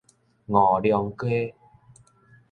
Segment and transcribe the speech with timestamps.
[0.47, 1.53] 臥龍街